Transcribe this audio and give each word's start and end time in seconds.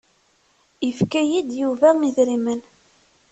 Yefka-yi-d 0.85 1.49
Yuba 1.61 1.89
idrimen. 2.07 2.61